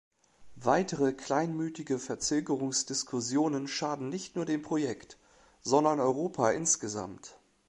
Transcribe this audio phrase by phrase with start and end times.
[0.55, 5.19] Weitere kleinmütige Verzögerungsdiskussionen schaden nicht nur dem Projekt,
[5.61, 7.37] sondern Europa insgesamt.